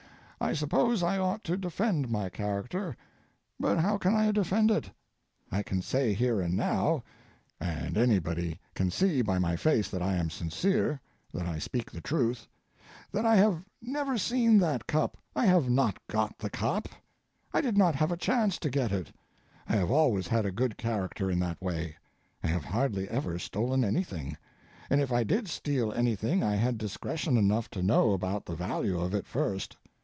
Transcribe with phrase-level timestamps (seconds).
[0.43, 2.97] I suppose I ought to defend my character,
[3.59, 4.89] but how can I defend it?
[5.51, 10.31] I can say here and now—and anybody can see by my face that I am
[10.31, 10.99] sincere,
[11.31, 15.15] that I speak the truth—that I have never seen that Cup.
[15.35, 19.13] I have not got the Cup—I did not have a chance to get it.
[19.69, 21.97] I have always had a good character in that way.
[22.43, 24.35] I have hardly ever stolen anything,
[24.89, 28.99] and if I did steal anything I had discretion enough to know about the value
[28.99, 29.77] of it first.